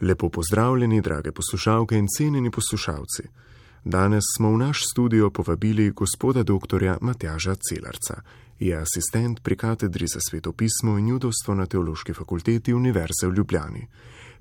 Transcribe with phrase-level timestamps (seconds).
[0.00, 3.22] Lepo pozdravljeni, drage poslušalke in cenjeni poslušalci.
[3.84, 6.96] Danes smo v naš studio povabili gospoda dr.
[7.00, 8.22] Matjaža Celarca,
[8.58, 13.86] je asistent pri katedri za svetopismo in judovstvo na Teološki fakulteti Univerze v Ljubljani.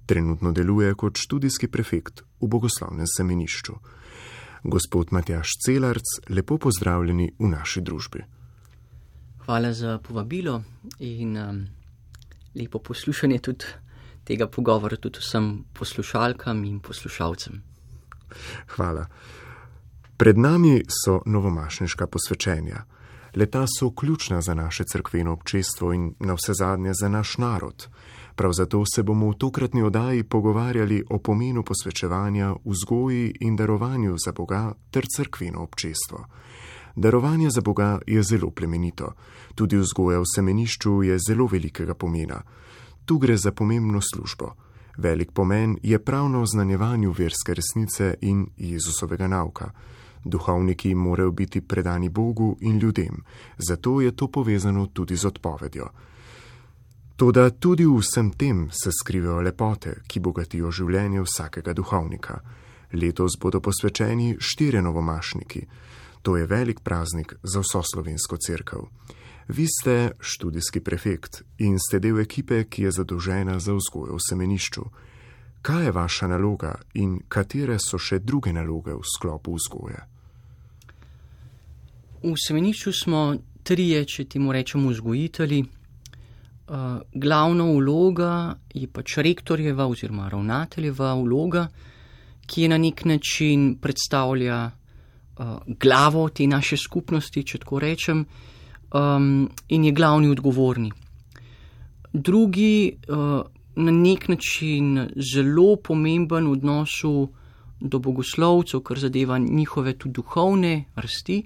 [0.06, 3.74] Trenutno deluje kot študijski prefekt v bogoslovnem semenišču.
[4.64, 8.24] Gospod Matjaž Celarc, lepo pozdravljeni v naši družbi.
[9.46, 10.64] Hvala za povabilo
[11.00, 11.66] in um,
[12.56, 13.66] lepo poslušanje tudi
[14.24, 17.62] tega pogovora tudi vsem poslušalkam in poslušalcem.
[18.76, 19.06] Hvala.
[20.18, 22.84] Pred nami so novomašniška posvečenja.
[23.36, 27.88] Leta so ključna za naše crkveno občestvo in na vse zadnje za naš narod.
[28.36, 34.32] Prav zato se bomo v tokratni oddaji pogovarjali o pomenu posvečevanja, vzgoji in darovanju za
[34.32, 36.26] Boga ter crkveno občestvo.
[36.96, 39.14] Darovanje za Boga je zelo plemenito,
[39.56, 42.42] tudi vzgoja v semenišču je zelo velikega pomena.
[43.06, 44.54] Tu gre za pomembno službo.
[44.98, 49.72] Velik pomen je pravno oznanjevanju verske resnice in Jezusovega nauka.
[50.24, 53.24] Duhovniki morajo biti predani Bogu in ljudem,
[53.58, 55.90] zato je to povezano tudi z odpovedjo.
[57.16, 62.40] Toda tudi v vsem tem se skrivajo lepote, ki bogatijo življenje vsakega duhovnika.
[62.94, 65.62] Letos bodo posvečeni štiri novomašniki.
[66.22, 68.90] To je velik praznik za vso slovensko crkvo.
[69.48, 74.84] Vi ste študijski prefekt in ste del ekipe, ki je zadolžena za vzgojo v semenišču.
[75.62, 80.00] Kaj je vaša naloga in katere so še druge naloge v sklopu vzgoje?
[82.24, 83.22] V semenišču smo
[83.64, 85.64] trije, če temu rečemo, vzgojitelji.
[86.64, 91.68] Uh, glavna vloga je pač rektorjeva oziroma ravnateljeva vloga,
[92.48, 98.24] ki je na nek način predstavlja uh, glavo te naše skupnosti, če tako rečem,
[98.94, 100.92] um, in je glavni odgovorni.
[102.14, 103.42] Drugi, uh,
[103.76, 107.30] na nek način zelo pomemben v odnosu
[107.80, 111.44] do bogoslovcev, kar zadeva njihove tudi duhovne rasti,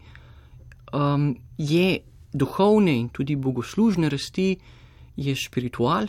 [0.93, 1.99] um, je
[2.33, 4.57] duhovne in tudi bogoslužne rasti,
[5.15, 6.07] je spiritual.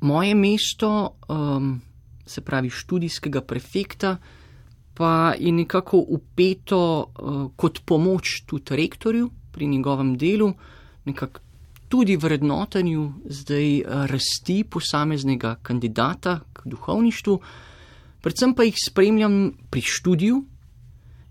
[0.00, 1.80] Moje mesto, um,
[2.26, 4.16] se pravi študijskega prefekta,
[4.94, 6.80] pa je nekako upeto
[7.18, 10.52] uh, kot pomoč tudi rektorju, pri njegovem delu,
[11.04, 11.40] nekako
[11.88, 17.40] tudi vrednotenju zdaj eh, rasti posameznega kandidata k duhovništvu,
[18.20, 20.44] predvsem pa jih spremljam pri študiju,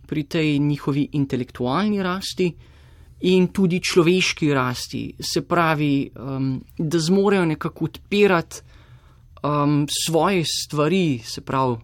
[0.08, 2.52] pri tej njihovi intelektualni rasti
[3.22, 8.62] in tudi človeški rasti, se pravi, um, da zmorejo nekako odpirati
[9.44, 11.78] um, svoje stvari, se pravi,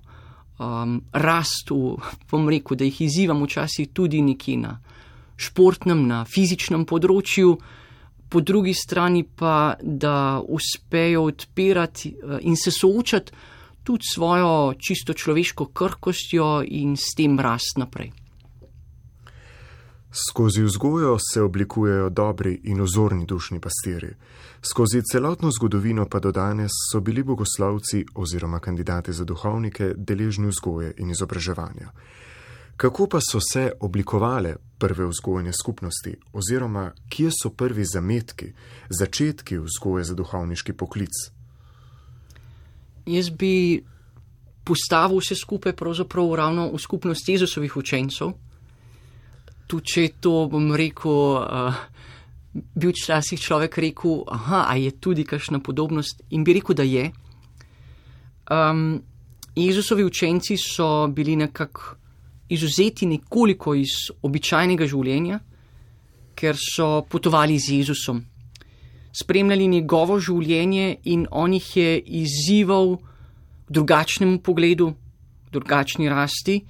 [0.59, 1.96] um, rast v,
[2.31, 4.80] bom rekel, da jih izzivam včasih tudi nekje na
[5.38, 7.58] športnem, na fizičnem področju,
[8.30, 13.31] po drugi strani pa, da uspejo odpirati eh, in se soočati
[13.88, 18.12] tudi svojo čisto človeško krhkostjo in s tem rast naprej.
[20.12, 24.09] Skozi vzgojo se oblikujejo dobri in ozorni dušni pastiri.
[24.62, 30.94] Skozi celotno zgodovino pa do danes so bili bogoslovci oziroma kandidati za duhovnike deležni vzgoje
[30.98, 31.92] in izobraževanja.
[32.78, 38.52] Kako pa so se oblikovale prve vzgojne skupnosti, oziroma kje so prvi zametki,
[38.90, 41.14] začetki vzgoje za duhovniški poklic?
[43.06, 43.82] Jaz bi
[44.64, 48.36] postavil vse skupaj pravzaprav ravno v skupnost Jezusovih učencev.
[49.68, 51.12] Tu, če to bom rekel,
[51.42, 51.84] uh,
[52.54, 57.10] bi včasih človek rekel, aha, a je tudi kakšna podobnost in bi rekel, da je.
[58.54, 59.02] Um,
[59.56, 61.98] Jezusovi učenci so bili nekako
[62.50, 65.40] izuzeti nekoliko iz običajnega življenja,
[66.38, 68.22] ker so potovali z Jezusom,
[69.13, 74.91] spremljali njegovo življenje in on jih je izzival v drugačnem pogledu,
[75.47, 76.62] v drugačni rasti.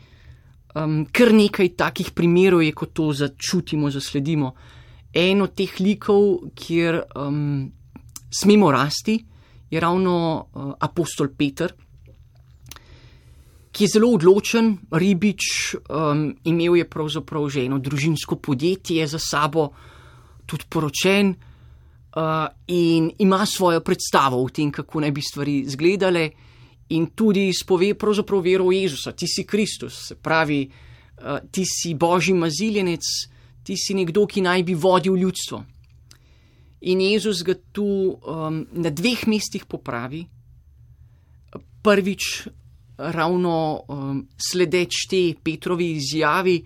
[0.77, 4.53] Um, kar nekaj takih primerov je, ko to začutimo, zasledimo.
[5.13, 7.66] En od teh likov, kjer um,
[8.29, 9.17] smemo rasti,
[9.69, 11.73] je ravno uh, apostol Peter
[13.78, 19.70] ki je zelo odločen, ribič, um, imel je pravzaprav že eno družinsko podjetje za sabo,
[20.50, 26.29] tudi poročen uh, in ima svojo predstavo o tem, kako naj bi stvari izgledale,
[26.90, 31.94] in tudi spove pravzaprav vero v Jezusa, ti si Kristus, se pravi, uh, ti si
[31.94, 33.06] božji maziljenec,
[33.62, 35.62] ti si nekdo, ki naj bi vodil ljudstvo.
[36.82, 40.26] In Jezus ga tu um, na dveh mestih popravi.
[41.84, 42.24] Prvič
[42.97, 46.58] ravno um, sledeč te Petrovi izjavi,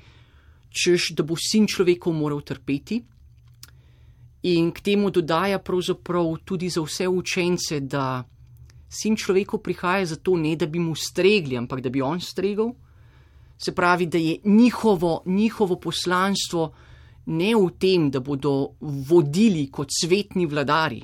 [0.72, 3.02] češ, da bo sin človekov moral trpeti.
[4.48, 8.24] In k temu dodaja pravzaprav tudi za vse učence, da
[8.90, 12.72] sin človeku prihaja zato ne, da bi mu stregli, ampak da bi on stregel.
[13.58, 16.72] Se pravi, da je njihovo, njihovo poslanstvo
[17.26, 21.04] ne v tem, da bodo vodili kot svetni vladari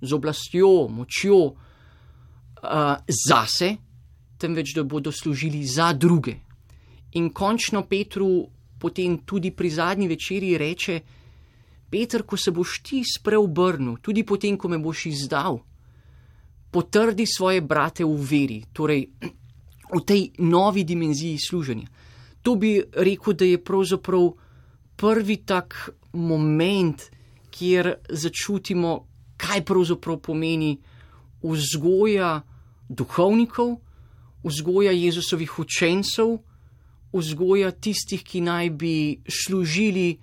[0.00, 2.96] z oblastjo, močjo uh,
[3.28, 3.76] zase,
[4.38, 6.34] temveč da bodo služili za druge.
[7.12, 8.48] In končno Petru
[8.78, 11.00] potem tudi pri zadnji večerji reče:
[11.90, 15.58] Peter, ko se boš ti spreobrnil, tudi potem, ko me boš izdal,
[16.70, 19.08] potrdi svoje brate v veri, torej
[19.96, 21.88] v tej novi dimenziji služenja.
[22.42, 24.30] To bi rekel, da je pravzaprav
[24.96, 27.10] prvi tak moment,
[27.50, 29.06] kjer začutimo,
[29.36, 30.76] kaj pravzaprav pomeni
[31.42, 32.42] vzgoja
[32.88, 33.78] duhovnikov,
[34.44, 36.38] vzgoja Jezusovih učencev,
[37.12, 40.18] vzgoja tistih, ki naj bi služili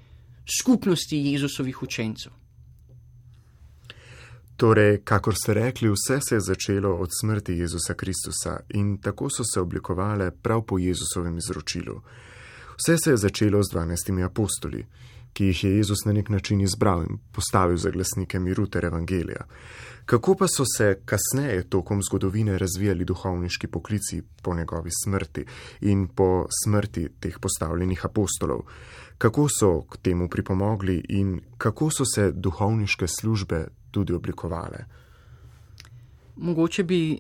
[0.59, 2.31] skupnosti Jezusovih učencev.
[4.57, 9.43] Torej, kakor ste rekli, vse se je začelo od smrti Jezusa Kristusa in tako so
[9.43, 12.01] se oblikovale prav po Jezusovem izročilu.
[12.77, 14.85] Vse se je začelo z dvanajstimi apostoli,
[15.35, 19.43] ki jih je Jezus na nek način izbral in postavil za glasnike miru ter evangelija.
[20.05, 25.45] Kako pa so se kasneje tokom zgodovine razvijali duhovniški poklici po njegovi smrti
[25.81, 28.61] in po smrti teh postavljenih apostolov?
[29.17, 34.85] Kako so k temu pripomogli in kako so se duhovniške službe tudi oblikovale?
[36.35, 37.19] Mogoče bi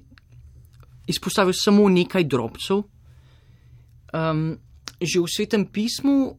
[1.07, 2.83] izpostavil samo nekaj drobcev.
[4.13, 4.57] Um,
[5.01, 6.37] že v svetem pismu,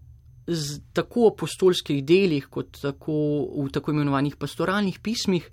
[0.92, 3.16] tako v apostolskih delih, kot tako
[3.64, 5.50] v tako imenovanih pastoralnih pismih,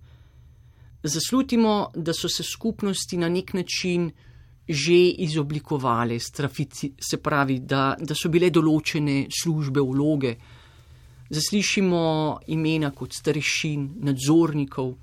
[1.03, 4.11] zaslutimo, da so se skupnosti na nek način
[4.69, 10.31] že izoblikovale, strafici, se pravi, da, da so bile določene službe, vloge.
[11.29, 12.03] Zaslišimo
[12.47, 14.93] imena kot starešin, nadzornikov,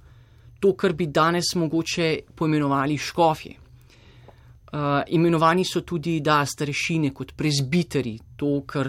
[0.61, 3.53] to, kar bi danes mogoče poimenovali škofje.
[4.71, 8.89] Uh, imenovani so tudi, da, starešine kot prezbiteri, to, kar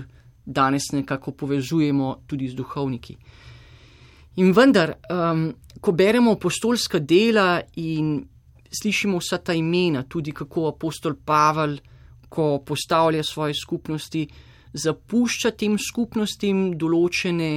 [0.51, 3.15] danes nekako povezujemo tudi z duhovniki.
[4.39, 5.49] In vendar, um,
[5.81, 8.21] ko beremo apostolska dela in
[8.71, 11.77] slišimo vsa ta imena, tudi kako apostol Pavel,
[12.29, 14.27] ko postavlja svoje skupnosti,
[14.73, 17.51] zapušča tem skupnostim določene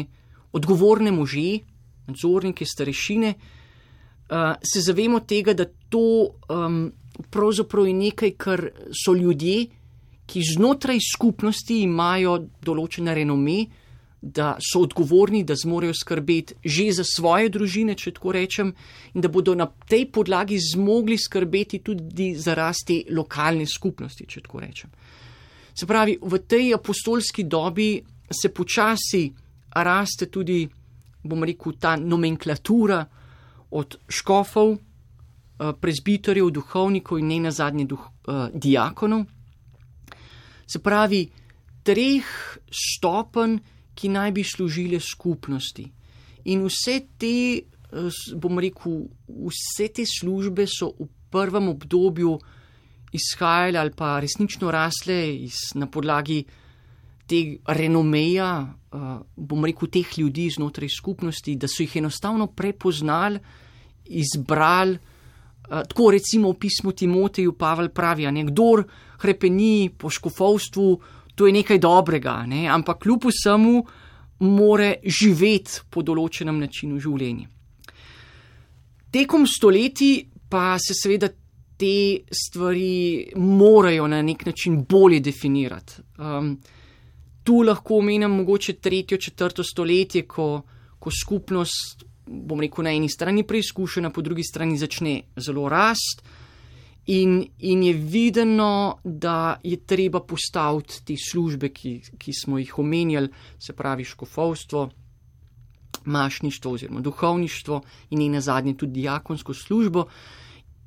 [0.54, 1.60] odgovorne može,
[2.08, 6.90] nadzornike, starešine, uh, se zavemo tega, da to um,
[7.30, 9.68] pravzaprav je nekaj, kar so ljudje,
[10.26, 13.64] ki znotraj skupnosti imajo določene renome,
[14.24, 18.70] da so odgovorni, da zmorejo skrbeti že za svoje družine, če tako rečem,
[19.12, 24.62] in da bodo na tej podlagi zmogli skrbeti tudi za rasti lokalne skupnosti, če tako
[24.64, 24.90] rečem.
[25.74, 28.00] Se pravi, v tej apostolski dobi
[28.30, 29.26] se počasi
[29.76, 30.62] raste tudi,
[31.22, 33.04] bom rekel, ta nomenklatura
[33.76, 39.26] od škofov, eh, prezbitorjev, duhovnikov in ne na zadnje duh, uh, diakonov.
[40.66, 41.26] Se pravi,
[41.84, 42.26] treh
[42.72, 43.58] stopenj,
[43.94, 45.84] ki naj bi služile skupnosti.
[46.50, 52.38] In vse te, eh, bom rekel, vse te službe so v prvem obdobju
[53.14, 56.44] izhajale ali pa resnično rasle iz, na podlagi
[57.26, 63.38] te renomeja, eh, bom rekel, teh ljudi znotraj skupnosti, da so jih enostavno prepoznali,
[64.04, 64.98] izbrali.
[65.70, 68.84] Eh, tako recimo v pismu Timoteju Pavel pravi, da nekdo
[69.18, 71.00] hrepeni po škofovstvu,
[71.34, 72.66] to je nekaj dobrega, ne?
[72.68, 73.84] ampak kljub vsemu
[74.40, 77.48] more živeti po določenem načinu življenja.
[79.10, 81.30] Tekom stoletij pa se seveda
[81.78, 86.02] te stvari morajo na nek način bolje definirati.
[86.18, 86.58] Um,
[87.42, 90.62] tu lahko omenim mogoče tretjo, četrto stoletje, ko,
[90.98, 96.24] ko skupnost, bom rekel, na eni strani preizkušena, po drugi strani začne zelo rast.
[97.06, 103.28] In, in je videno, da je treba postaviti te službe, ki, ki smo jih omenjali,
[103.60, 104.88] se pravi škofovstvo,
[106.04, 110.04] mašništvo oziroma duhovništvo in ne na zadnje tudi diakonsko službo.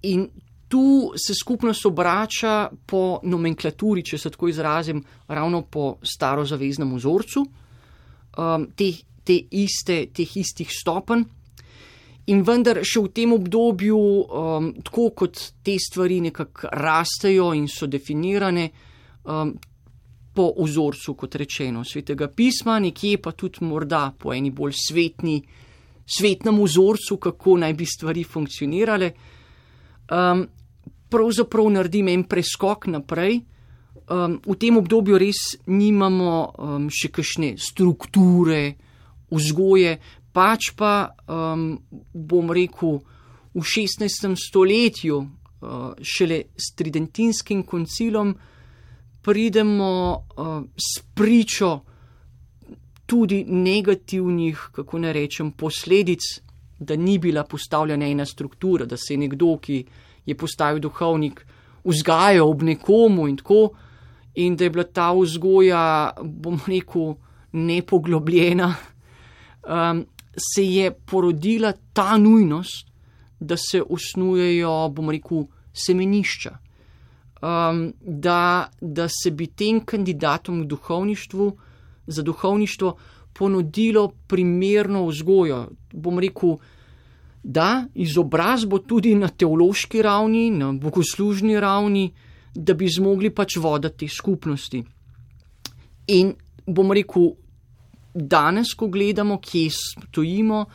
[0.01, 0.29] In
[0.67, 8.67] tu se skupnost obrača po nomenklaturi, če se tako izrazim, ravno po starozaveznem vzorcu um,
[8.75, 8.91] te,
[9.27, 11.25] te iste, teh istih stopenj.
[12.27, 17.87] In vendar še v tem obdobju, um, tako kot te stvari nekako rastejo in so
[17.87, 18.65] definirane
[19.23, 19.53] um,
[20.35, 25.37] po vzorcu, kot rečeno, svetega pisma, nekje pa tudi morda po eni bolj svetni,
[26.03, 29.09] svetnem vzorcu, kako naj bi stvari funkcionirale,
[30.11, 30.43] um,
[31.09, 33.39] pravzaprav naredim en preskok naprej.
[34.07, 38.75] Um, v tem obdobju res nimamo um, še kakšne strukture,
[39.31, 39.97] vzgoje,
[40.33, 41.77] pač pa, um,
[42.13, 42.99] bom rekel,
[43.57, 44.35] v 16.
[44.37, 48.35] stoletju uh, šele s tridentinskim koncilom
[49.21, 49.93] pridemo
[50.37, 51.79] uh, s pričo
[53.07, 56.21] tudi negativnih, kako ne rečem, posledic,
[56.79, 59.85] da ni bila postavljena ena struktura, da se je nekdo, ki
[60.25, 61.45] je postal duhovnik,
[61.83, 63.71] vzgajal ob nekomu in tako,
[64.35, 67.15] in da je bila ta vzgoja, bom rekel,
[67.51, 68.75] nepoglobljena,
[69.67, 70.05] um,
[70.37, 72.87] se je porodila ta nujnost,
[73.39, 76.57] da se osnujejo, bom rekel, semenišča.
[77.37, 81.51] Um, da, da se bi tem kandidatom v duhovništvu,
[82.07, 82.95] za duhovništvo,
[83.33, 85.67] ponudilo primerno vzgojo.
[85.93, 86.57] Bom rekel,
[87.43, 92.13] da izobrazbo tudi na teološki ravni, na bogoslužni ravni,
[92.55, 94.83] da bi zmogli pač voditi skupnosti.
[96.07, 96.33] In
[96.65, 97.35] bom rekel,
[98.17, 100.65] danes, ko gledamo, kje stojimo,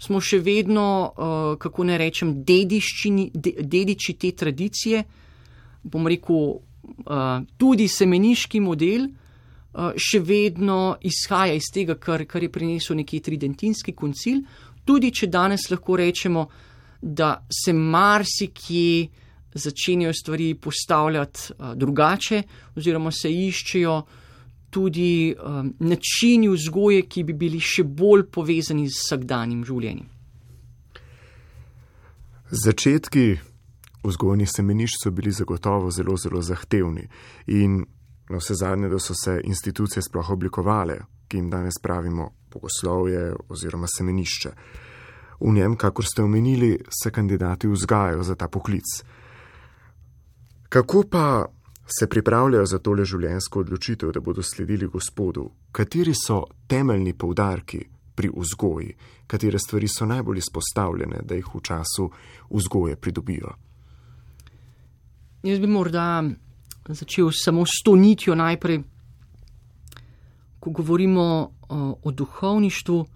[0.00, 5.02] smo še vedno, uh, kako ne rečem, dediči te tradicije.
[5.82, 12.52] Bom rekel, uh, tudi semeniški model uh, še vedno izhaja iz tega, kar, kar je
[12.52, 14.42] prinesel neki tridentinski koncil.
[14.84, 16.46] Tudi če danes lahko rečemo,
[17.00, 19.08] da se marsikje
[19.50, 22.42] začenjajo stvari postavljati drugače,
[22.78, 24.18] oziroma se iščejo uh,
[24.70, 30.08] tudi um, načini vzgoje, ki bi bili še bolj povezani z vsakdanjim življenjem.
[32.50, 33.26] Začetki
[34.02, 37.06] vzgojnih semenišč so bili zagotovo zelo, zelo zahtevni
[37.46, 37.82] in
[38.30, 43.86] na vse zadnje, da so se institucije sploh oblikovale, ki jim danes pravimo bogoslovje oziroma
[43.90, 44.50] semenišče.
[45.40, 48.84] V njem, kakor ste omenili, se kandidati vzgajajo za ta poklic.
[50.68, 51.46] Kako pa
[51.98, 57.80] se pripravljajo za tole življenjsko odločitev, da bodo sledili Gospodu, kateri so temeljni poudarki
[58.14, 58.94] pri vzgoji,
[59.26, 62.10] katere stvari so najbolj izpostavljene, da jih v času
[62.50, 63.54] vzgoje pridobijo.
[65.42, 66.22] Jaz bi morda
[66.88, 68.82] začel samo s to nitjo najprej,
[70.60, 71.22] ko govorimo
[71.68, 73.06] o, o duhovništvu.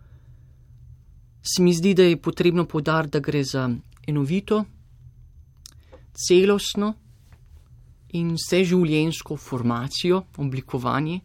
[1.45, 3.69] Se mi zdi, da je potrebno povdariti, da gre za
[4.09, 4.65] enovito,
[6.15, 6.95] celostno,
[8.15, 11.21] in vseživljenjsko formacijo, oblikovanje,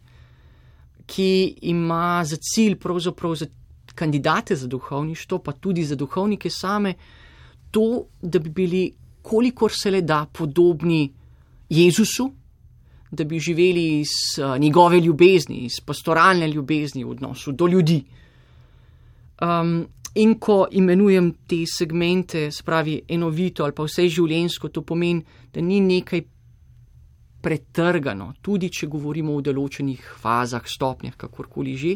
[1.06, 3.46] ki ima za cilj pravzaprav za
[3.94, 6.94] kandidate za duhovništvo, pa tudi za duhovnike same,
[7.70, 8.92] to, da bi bili
[9.22, 11.12] kolikor se le da podobni
[11.68, 12.30] Jezusu,
[13.10, 14.08] da bi živeli iz
[14.58, 18.04] njegove ljubezni, iz pastoralne ljubezni v odnosu do ljudi.
[19.42, 25.60] Um, in ko imenujem te segmente, spravi enovito ali pa vse življenjsko, to pomeni, da
[25.60, 26.22] ni nekaj
[27.40, 31.94] pretrgano, tudi če govorimo o določenih fazah, stopnjah, kakorkoli že.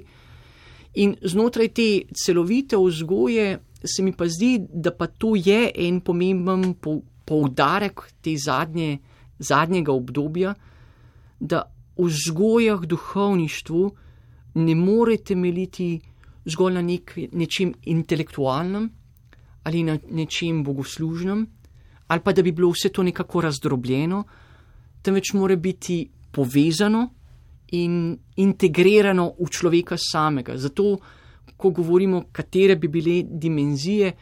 [1.02, 6.74] In znotraj te celovite vzgoje se mi pa zdi, da pa to je en pomemben
[7.24, 8.98] poudarek te zadnje,
[9.38, 10.54] zadnjega obdobja,
[11.40, 11.64] da
[11.98, 13.84] v vzgojah duhovništvu
[14.54, 16.00] ne more temeljiti
[16.44, 18.90] zgolj na nek, nečem intelektualnem
[19.64, 21.46] ali na nečem bogoslužnem,
[22.08, 24.24] ali pa da bi bilo vse to nekako razdrobljeno,
[25.04, 27.10] temveč mora biti povezano
[27.76, 30.56] in integrirano v človeka samega.
[30.56, 30.98] Zato,
[31.56, 34.12] ko govorimo, katere bi bile dimenzije,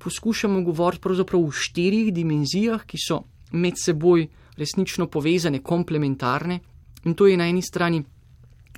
[0.00, 6.60] poskušamo govoriti pravzaprav v štirih dimenzijah, ki so med seboj resnično povezane, komplementarne.
[7.04, 8.02] In to je na eni strani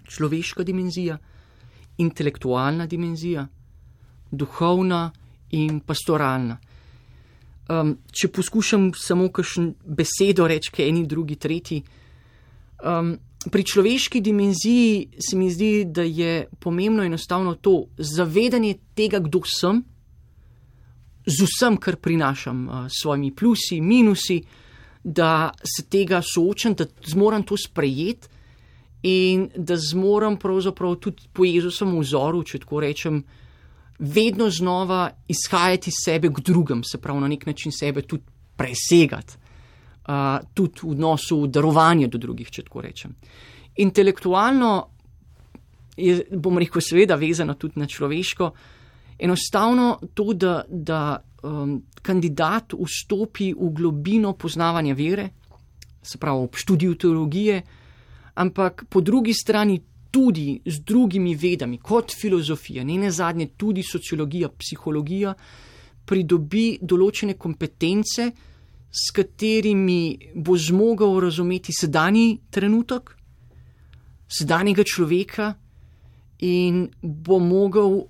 [0.08, 1.18] človeška dimenzija,
[1.98, 3.46] intelektualna dimenzija,
[4.30, 5.10] duhovna
[5.50, 6.58] in pastoralna.
[7.70, 11.82] Um, če poskušam samo kakšen besedo reči, kaj eni, drugi, tretji.
[12.82, 13.14] Um,
[13.50, 19.78] pri človeški dimenziji se mi zdi, da je pomembno enostavno to zavedanje tega, kdo sem,
[21.22, 24.40] z vsem, kar prinašam, uh, s svojimi plusi, minusi,
[25.04, 28.28] da se tega soočam, da zmorem to sprejeti
[29.02, 33.22] in da zmorem pravzaprav tudi po Jezusovem vzoru, če tako rečem
[34.02, 38.24] vedno znova izhajati iz sebe k drugem, se pravi na nek način sebe tudi
[38.56, 39.34] presegati,
[40.08, 43.14] uh, tudi v odnosu darovanja do drugih, če tako rečem.
[43.76, 44.72] Intelektualno
[45.96, 48.50] je, bom rekel, seveda vezano tudi na človeško,
[49.22, 55.28] enostavno to, da, da um, kandidat vstopi v globino poznavanja vere,
[56.02, 57.62] se pravi ob študiju teologije,
[58.34, 59.78] ampak po drugi strani
[60.12, 65.34] tudi z drugimi vedami, kot filozofija, ne nazadnje tudi sociologija, psihologija,
[66.04, 68.28] pridobi določene kompetence,
[68.92, 73.14] s katerimi bo zmogel razumeti sedanji trenutek,
[74.28, 75.52] sedanjega človeka
[76.44, 78.02] in bo mogel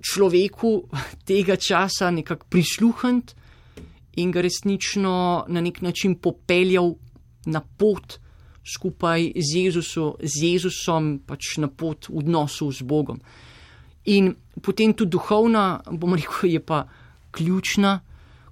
[0.00, 0.70] človeku
[1.28, 3.34] tega časa nekako prisluhniti
[4.16, 6.94] in ga resnično na nek način popeljal
[7.46, 8.18] na pot
[8.66, 13.20] skupaj z, Jezusu, z Jezusom, pač na pot v odnosu z Bogom.
[14.06, 16.86] In potem tudi duhovna, bom rekel, je pa
[17.30, 18.00] ključna,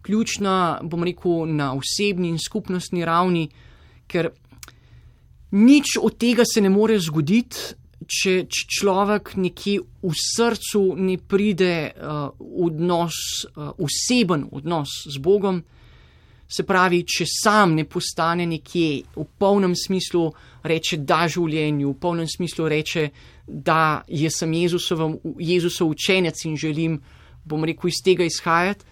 [0.02, 3.48] ključna, bom rekel, na osebni in skupnostni ravni,
[4.06, 4.30] ker
[5.54, 12.34] nič od tega se ne more zgoditi, če človek nekje v srcu ne pride uh,
[12.36, 13.16] odnos,
[13.54, 15.62] uh, oseben odnos z Bogom.
[16.48, 20.26] Se pravi, če sam ne postane nekje v polnem smislu
[20.64, 23.08] reče da življenju, v polnem smislu reče,
[23.46, 26.98] da jaz sem Jezusov, Jezusov učenec in želim,
[27.44, 28.84] bom rekel, iz tega izhajati.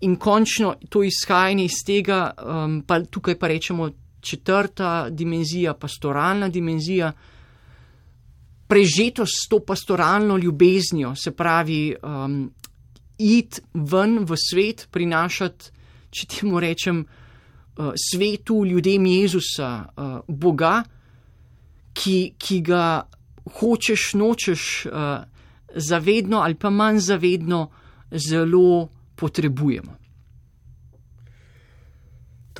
[0.00, 7.12] In končno to izhajanje iz tega, um, pa tukaj pa rečemo četrta dimenzija, pastoralna dimenzija,
[8.68, 12.50] prežeto s to pastoralno ljubeznijo, se pravi, um,
[13.18, 15.79] id ven v svet, prinašati,
[16.10, 20.82] če temu rečem, uh, svetu ljudem Jezusa, uh, Boga,
[21.94, 22.84] ki, ki ga
[23.60, 25.22] hočeš, nočeš, uh,
[25.74, 27.70] zavedno ali pa manj zavedno,
[28.10, 30.00] zelo potrebujemo.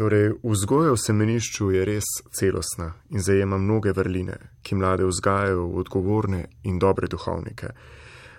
[0.00, 5.82] Torej, vzgoja v semenišču je res celostna in zajema mnoge vrline, ki mlade vzgajajo v
[5.82, 7.72] odgovorne in dobre duhovnike,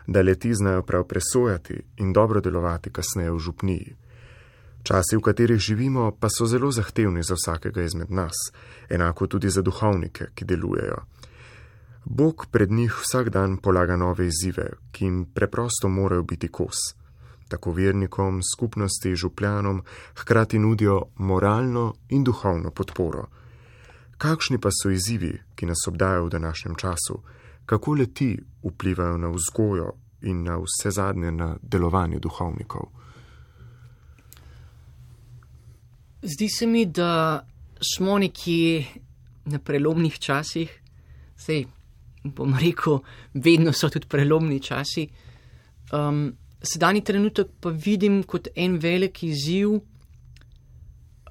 [0.07, 3.95] da leti znajo prav presojati in dobro delovati kasneje v župniji.
[4.83, 8.35] Časi, v katerih živimo, pa so zelo zahtevni za vsakega izmed nas,
[8.89, 11.03] enako tudi za duhovnike, ki delujejo.
[12.05, 17.01] Bog pred njih vsak dan polaga nove izzive, ki jim preprosto morajo biti kos
[17.51, 19.81] tako vernikom, skupnosti, župljanom,
[20.15, 23.27] hkrati nudijo moralno in duhovno podporo.
[24.17, 27.19] Kakšni pa so izzivi, ki nas obdajo v današnjem času,
[27.65, 32.87] kako leti vplivajo na vzgojo in na vse zadnje na delovanje duhovnikov?
[36.21, 37.45] Zdi se mi, da
[37.81, 38.85] smo nekje
[39.45, 40.81] na prelomnih časih,
[41.37, 41.65] zdaj
[42.23, 42.99] bom rekel,
[43.33, 45.07] vedno so tudi prelomni časi.
[45.91, 49.79] Um, sedajni trenutek pa vidim kot en velik izziv,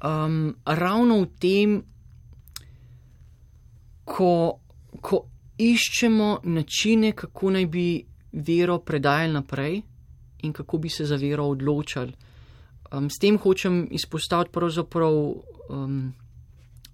[0.03, 1.77] um, ravno v tem,
[4.05, 4.59] ko,
[5.01, 5.23] ko
[5.59, 7.87] iščemo načine, kako naj bi
[8.33, 9.81] vero predajali naprej
[10.43, 12.13] in kako bi se za vero odločali.
[12.93, 15.15] Um, s tem hočem izpostaviti pravzaprav
[15.69, 16.13] um,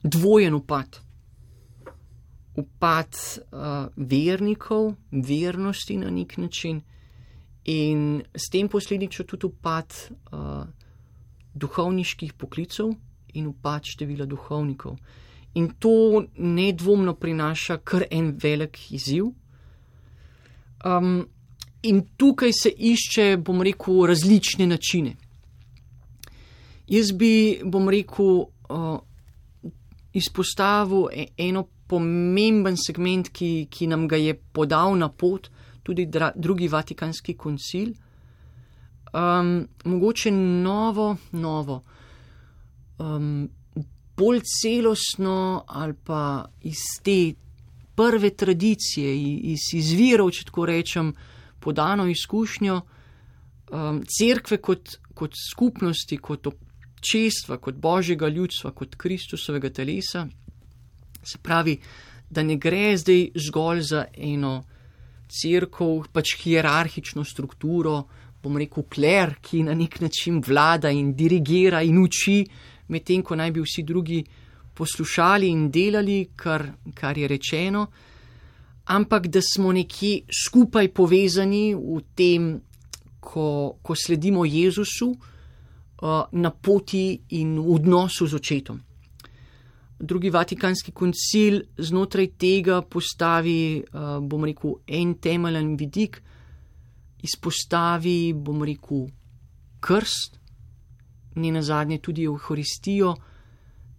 [0.02, 0.98] dvojen upad.
[2.56, 3.16] Upad
[3.52, 6.80] uh, vernikov, vernosti na nek način
[7.64, 9.94] in s tem posledično tudi upad
[10.32, 10.64] uh,
[11.54, 12.92] duhovniških poklicov
[13.34, 14.96] in upad števila duhovnikov.
[15.54, 19.32] In to nedvomno prinaša kar en velik izziv.
[20.84, 21.26] Um,
[21.82, 25.16] in tukaj se išče, bom rekel, različne načine.
[26.86, 28.44] Jaz bi, bom rekel,
[30.14, 35.50] izpostavil e-, eno pomemben segment, ki, ki nam ga je podal na pot,
[35.86, 37.92] tudi dra, drugi vatikanski koncil.
[39.16, 41.82] Um, mogoče novo, novo,
[42.98, 43.46] um,
[44.16, 47.34] bolj celostno ali pa iz te
[47.96, 49.14] prve tradicije,
[49.54, 51.12] iz izvirov, če tako rečem,
[51.60, 56.50] podano izkušnjo um, cerkve kot, kot skupnosti, kot
[57.06, 60.26] občestva, kot božjega ljudstva, kot Kristusovega telesa.
[61.22, 61.78] Se pravi,
[62.30, 64.64] da ne gre zdaj zgolj za eno
[65.28, 68.06] crkv, pač hierarhično strukturo,
[68.42, 72.44] bom rekel, kler, ki na nek način vlada in dirigira in uči,
[72.88, 74.24] medtem ko naj bi vsi drugi
[74.74, 77.86] poslušali in delali, kar, kar je rečeno,
[78.86, 82.60] ampak da smo nekje skupaj povezani v tem,
[83.20, 85.14] ko, ko sledimo Jezusu
[86.32, 88.80] na poti in v odnosu z očetom
[89.98, 93.82] drugi vatikanski koncil znotraj tega postavi, eh,
[94.20, 96.22] bom rekel, en temeljen vidik,
[97.22, 99.06] izpostavi, bom rekel,
[99.80, 100.38] krst,
[101.34, 103.14] ne na zadnje tudi Euharistijo,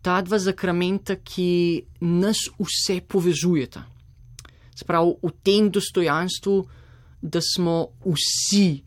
[0.02, 3.84] ta dva zakramenta, ki nas vse povezujeta.
[4.76, 6.68] Sprav v tem dostojanstvu,
[7.22, 8.84] da smo vsi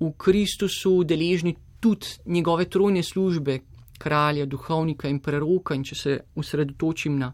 [0.00, 3.58] v Kristusu deležni tudi njegove trojne službe,
[3.98, 7.32] kralja, duhovnika in preroka, in če se usredotočim na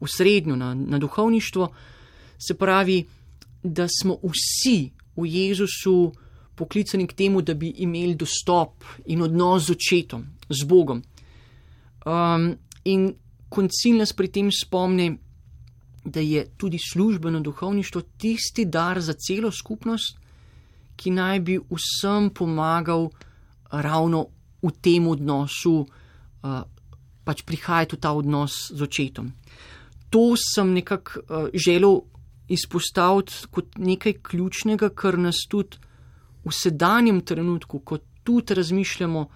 [0.00, 1.68] usrednjo, na, na duhovništvo,
[2.46, 3.04] se pravi,
[3.62, 6.12] da smo vsi v Jezusu
[6.54, 11.02] poklicani k temu, da bi imeli dostop in odnos z očetom, z Bogom.
[12.04, 13.12] Um, in
[13.48, 15.12] koncil nas pri tem spomni,
[16.04, 20.18] da je tudi službeno duhovništvo tisti dar za celo skupnost,
[20.96, 23.08] ki naj bi vsem pomagal
[23.72, 24.26] ravno
[24.62, 26.62] v tem odnosu uh,
[27.24, 29.32] pač prihajati v ta odnos z očetom.
[30.12, 32.02] To sem nekako uh, želel
[32.52, 35.80] izpostaviti kot nekaj ključnega, kar nas tudi
[36.44, 39.26] v sedanjem trenutku, ko tudi razmišljamo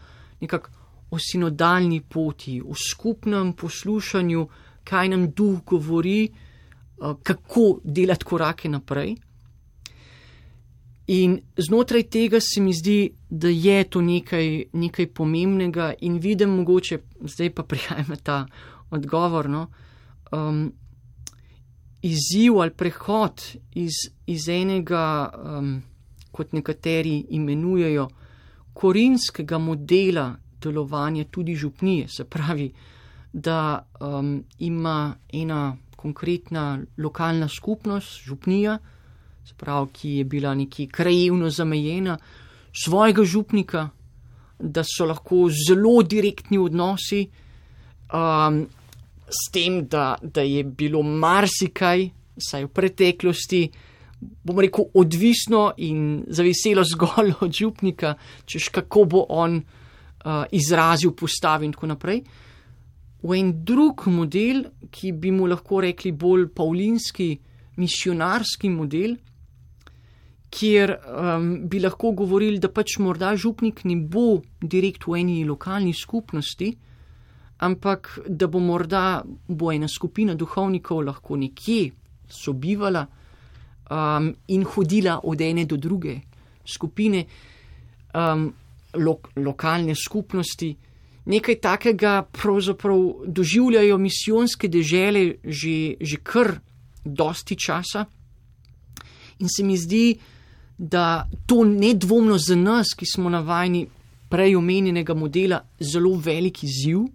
[0.41, 0.71] nekako
[1.11, 4.49] o sinodalni poti, o skupnem poslušanju,
[4.85, 9.17] kaj nam duh govori, uh, kako delati korake naprej.
[11.07, 16.99] In znotraj tega se mi zdi, da je to nekaj, nekaj pomembnega, in vidim, mogoče
[17.21, 18.47] zdaj pa prihajam na ta
[18.91, 19.49] odgovor.
[19.51, 19.67] No,
[20.33, 20.73] um,
[22.03, 23.43] izziv ali prehod
[23.75, 23.93] iz,
[24.27, 25.83] iz enega, um,
[26.33, 28.09] kot nekateri imenujejo,
[28.73, 32.73] korinskega modela delovanja tudi župnije, se pravi,
[33.33, 38.79] da um, ima ena konkretna lokalna skupnost, župnija,
[39.47, 42.19] se pravi, ki je bila neki krajevno zamejena,
[42.85, 43.89] svojega župnika,
[44.59, 47.27] da so lahko zelo direktni odnosi,
[48.11, 48.65] um,
[49.27, 53.61] s tem, da, da je bilo marsikaj, saj v preteklosti,
[54.21, 61.63] bomo rekel, odvisno in zaviselo zgolj od župnika, češ kako bo on uh, izrazil postav
[61.63, 62.25] in tako naprej.
[63.23, 67.37] V en drug model, ki bi mu lahko rekli bolj paulinski,
[67.77, 69.17] misionarski model,
[70.51, 75.95] kjer um, bi lahko govorili, da pač morda župnik ne bo direkt v eni lokalni
[75.95, 76.71] skupnosti,
[77.59, 81.91] ampak da bo morda bo ena skupina duhovnikov lahko nekje
[82.29, 83.07] sobivala
[83.91, 86.21] um, in hodila od ene do druge
[86.65, 87.25] skupine,
[88.15, 88.53] um,
[88.95, 90.77] lo, lokalne skupnosti.
[91.27, 96.55] Nekaj takega pravzaprav doživljajo misijonske dežele že, že kar
[97.05, 98.07] dosti časa.
[99.39, 100.17] In se mi zdi,
[100.79, 103.87] da to nedvomno za nas, ki smo navajeni
[104.29, 107.07] prej omenjenega modela, zelo velik izziv.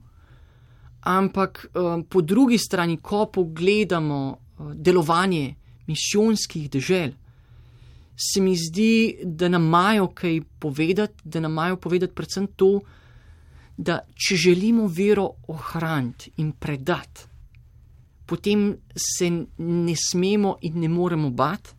[1.01, 5.55] Ampak um, po drugi strani, ko pogledamo uh, delovanje
[5.87, 7.11] misijonskih dežel,
[8.15, 12.79] se mi zdi, da nam imajo kaj povedati, da nam imajo povedati predvsem to,
[13.77, 17.25] da če želimo vero ohraniti in predati,
[18.25, 21.73] potem se ne smemo in ne moremo bati,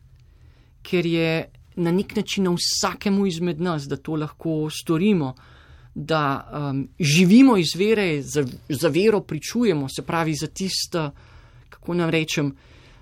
[0.82, 1.44] ker je
[1.76, 5.34] na nek način na vsakemu izmed nas, da to lahko storimo,
[5.94, 11.10] da um, živimo iz vere, za, za vero pričujemo, se pravi za tisto,
[11.68, 12.54] kako nam rečem,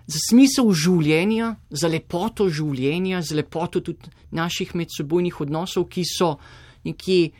[0.06, 6.34] za smisel življenja, za lepoto življenja, za lepoto tudi naših medsebojnih odnosov, ki so
[6.84, 7.30] nekje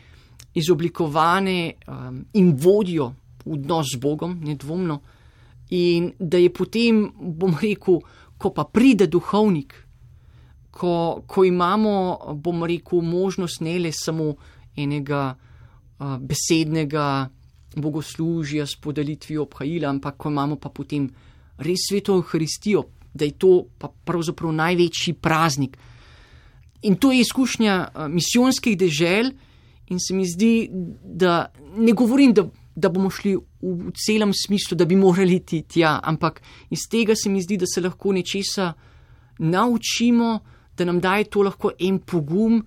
[0.53, 3.13] izoblikovane um, in vodijo
[3.45, 5.01] v odnos z Bogom, nedvomno.
[5.71, 8.01] In da je potem, bom rekel,
[8.37, 9.73] ko pa pride duhovnik,
[10.71, 14.33] ko, ko imamo, bomo rekel, možnost ne le samo
[14.77, 17.29] enega uh, besednega
[17.75, 21.09] bogoslužja s podelitvijo obhajila, ampak ko imamo pa potem
[21.57, 25.77] res sveto Euharistijo, da je to pa pravzaprav največji praznik.
[26.81, 29.31] In to je izkušnja uh, misijonskih dežel,
[29.91, 30.69] in se mi zdi,
[31.03, 35.61] da ne govorim, da, da bomo šli v, v celem smislu, da bi morali iti
[35.67, 36.39] tja, ampak
[36.71, 38.71] iz tega se mi zdi, da se lahko nečesa
[39.39, 40.39] naučimo,
[40.81, 42.57] da nam daje to lahko en pogum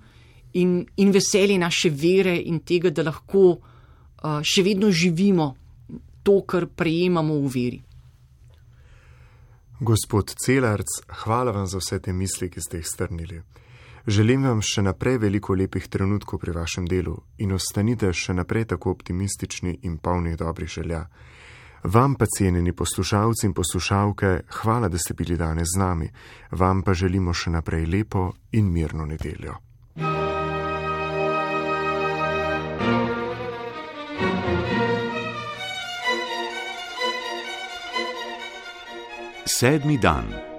[0.55, 5.50] in, in veselje naše vere in tega, da lahko uh, še vedno živimo
[6.22, 7.81] to, kar prejemamo v veri.
[9.85, 13.42] Gospod Celarc, hvala vam za vse te misli, ki ste jih strnili.
[14.07, 18.92] Želim vam še naprej veliko lepih trenutkov pri vašem delu in ostanite še naprej tako
[18.94, 21.07] optimistični in polni dobrih želja.
[21.85, 26.09] Vam pa cenjeni poslušalci in poslušalke, hvala, da ste bili danes z nami.
[26.51, 29.55] Vam pa želimo še naprej lepo in mirno nedeljo.
[39.44, 40.54] Sedmi dan.